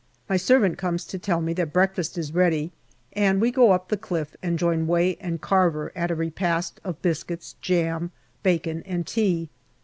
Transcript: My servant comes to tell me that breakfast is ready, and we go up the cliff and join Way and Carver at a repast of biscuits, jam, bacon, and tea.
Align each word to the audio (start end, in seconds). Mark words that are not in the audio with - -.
My 0.27 0.35
servant 0.35 0.79
comes 0.79 1.05
to 1.05 1.19
tell 1.19 1.41
me 1.41 1.53
that 1.53 1.71
breakfast 1.73 2.17
is 2.17 2.33
ready, 2.33 2.71
and 3.13 3.39
we 3.39 3.51
go 3.51 3.69
up 3.69 3.89
the 3.89 3.97
cliff 3.97 4.35
and 4.41 4.57
join 4.57 4.87
Way 4.87 5.15
and 5.21 5.39
Carver 5.39 5.91
at 5.95 6.09
a 6.09 6.15
repast 6.15 6.81
of 6.83 6.99
biscuits, 7.03 7.53
jam, 7.61 8.09
bacon, 8.41 8.81
and 8.87 9.05
tea. 9.05 9.49